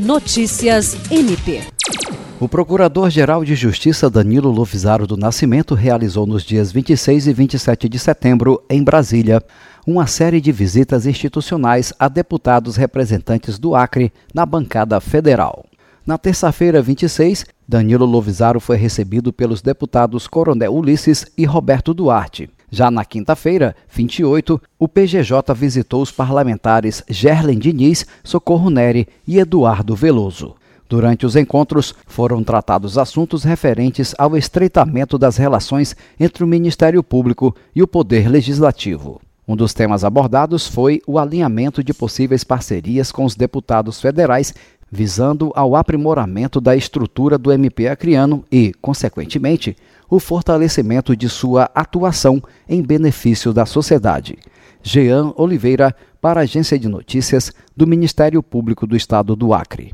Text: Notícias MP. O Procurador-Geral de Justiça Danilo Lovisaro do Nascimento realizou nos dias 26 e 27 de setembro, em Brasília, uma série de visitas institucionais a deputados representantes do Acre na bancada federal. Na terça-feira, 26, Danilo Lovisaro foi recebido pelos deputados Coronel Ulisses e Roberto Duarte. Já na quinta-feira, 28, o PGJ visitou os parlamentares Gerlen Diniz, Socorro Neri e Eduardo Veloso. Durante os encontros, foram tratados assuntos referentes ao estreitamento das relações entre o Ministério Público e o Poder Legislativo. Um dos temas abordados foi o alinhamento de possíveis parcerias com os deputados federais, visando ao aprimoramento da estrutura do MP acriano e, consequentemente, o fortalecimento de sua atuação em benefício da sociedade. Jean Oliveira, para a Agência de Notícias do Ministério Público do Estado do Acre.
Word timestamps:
Notícias 0.00 0.96
MP. 1.10 1.60
O 2.40 2.48
Procurador-Geral 2.48 3.44
de 3.44 3.54
Justiça 3.54 4.08
Danilo 4.08 4.50
Lovisaro 4.50 5.06
do 5.06 5.14
Nascimento 5.14 5.74
realizou 5.74 6.26
nos 6.26 6.42
dias 6.42 6.72
26 6.72 7.26
e 7.26 7.32
27 7.34 7.86
de 7.86 7.98
setembro, 7.98 8.62
em 8.70 8.82
Brasília, 8.82 9.42
uma 9.86 10.06
série 10.06 10.40
de 10.40 10.50
visitas 10.52 11.04
institucionais 11.04 11.92
a 11.98 12.08
deputados 12.08 12.76
representantes 12.76 13.58
do 13.58 13.74
Acre 13.74 14.10
na 14.32 14.46
bancada 14.46 14.98
federal. 15.00 15.66
Na 16.06 16.16
terça-feira, 16.16 16.80
26, 16.80 17.44
Danilo 17.68 18.06
Lovisaro 18.06 18.58
foi 18.58 18.78
recebido 18.78 19.34
pelos 19.34 19.60
deputados 19.60 20.26
Coronel 20.26 20.74
Ulisses 20.74 21.26
e 21.36 21.44
Roberto 21.44 21.92
Duarte. 21.92 22.48
Já 22.70 22.90
na 22.90 23.04
quinta-feira, 23.04 23.74
28, 23.88 24.60
o 24.78 24.86
PGJ 24.86 25.54
visitou 25.54 26.02
os 26.02 26.12
parlamentares 26.12 27.02
Gerlen 27.08 27.58
Diniz, 27.58 28.06
Socorro 28.22 28.70
Neri 28.70 29.08
e 29.26 29.38
Eduardo 29.38 29.96
Veloso. 29.96 30.54
Durante 30.88 31.26
os 31.26 31.36
encontros, 31.36 31.94
foram 32.06 32.42
tratados 32.42 32.98
assuntos 32.98 33.44
referentes 33.44 34.14
ao 34.18 34.36
estreitamento 34.36 35.18
das 35.18 35.36
relações 35.36 35.96
entre 36.18 36.42
o 36.44 36.46
Ministério 36.46 37.02
Público 37.02 37.54
e 37.74 37.82
o 37.82 37.88
Poder 37.88 38.28
Legislativo. 38.28 39.20
Um 39.50 39.56
dos 39.56 39.74
temas 39.74 40.04
abordados 40.04 40.68
foi 40.68 41.02
o 41.08 41.18
alinhamento 41.18 41.82
de 41.82 41.92
possíveis 41.92 42.44
parcerias 42.44 43.10
com 43.10 43.24
os 43.24 43.34
deputados 43.34 44.00
federais, 44.00 44.54
visando 44.88 45.50
ao 45.56 45.74
aprimoramento 45.74 46.60
da 46.60 46.76
estrutura 46.76 47.36
do 47.36 47.50
MP 47.50 47.88
acriano 47.88 48.44
e, 48.48 48.72
consequentemente, 48.80 49.76
o 50.08 50.20
fortalecimento 50.20 51.16
de 51.16 51.28
sua 51.28 51.68
atuação 51.74 52.40
em 52.68 52.80
benefício 52.80 53.52
da 53.52 53.66
sociedade. 53.66 54.38
Jean 54.84 55.32
Oliveira, 55.34 55.96
para 56.20 56.38
a 56.38 56.42
Agência 56.44 56.78
de 56.78 56.86
Notícias 56.86 57.52
do 57.76 57.88
Ministério 57.88 58.44
Público 58.44 58.86
do 58.86 58.94
Estado 58.94 59.34
do 59.34 59.52
Acre. 59.52 59.92